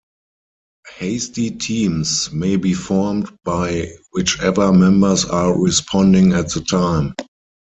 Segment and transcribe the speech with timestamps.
[0.97, 7.13] Hasty teams may be formed by whichever members are responding at the time.